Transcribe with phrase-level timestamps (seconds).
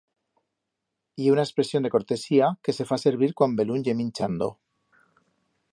[1.21, 4.49] Ye una expresión de cortesía que se fa servir cuan belún ye minchando.